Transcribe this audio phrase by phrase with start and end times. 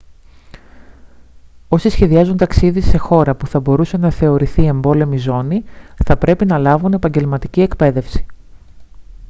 [1.67, 5.63] όσοι σχεδιάζουν ταξίδι σε χώρα που θα μπορούσε να θεωρηθεί εμπόλεμη ζώνη
[6.05, 8.25] θα πρέπει να λάβουν επαγγελματική εκπαίδευση